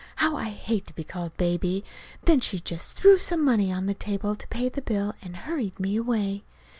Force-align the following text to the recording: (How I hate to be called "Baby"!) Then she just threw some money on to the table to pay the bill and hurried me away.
(How 0.15 0.35
I 0.35 0.49
hate 0.49 0.87
to 0.87 0.95
be 0.95 1.03
called 1.03 1.37
"Baby"!) 1.37 1.85
Then 2.25 2.39
she 2.39 2.59
just 2.59 2.93
threw 2.95 3.19
some 3.19 3.45
money 3.45 3.71
on 3.71 3.83
to 3.83 3.87
the 3.89 3.93
table 3.93 4.35
to 4.35 4.47
pay 4.47 4.67
the 4.67 4.81
bill 4.81 5.13
and 5.21 5.35
hurried 5.35 5.79
me 5.79 5.95
away. 5.95 6.43